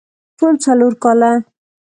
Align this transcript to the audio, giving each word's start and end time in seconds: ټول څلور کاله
ټول 0.37 0.53
څلور 0.65 0.93
کاله 1.03 1.31